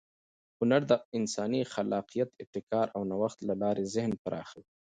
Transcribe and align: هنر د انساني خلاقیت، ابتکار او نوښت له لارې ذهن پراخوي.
هنر 0.59 0.81
د 0.91 0.93
انساني 1.17 1.61
خلاقیت، 1.73 2.29
ابتکار 2.43 2.87
او 2.95 3.01
نوښت 3.11 3.39
له 3.49 3.53
لارې 3.61 3.89
ذهن 3.95 4.13
پراخوي. 4.23 4.65